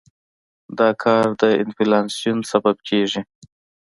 [0.79, 3.21] دا کار د انفلاسیون سبب کېږي.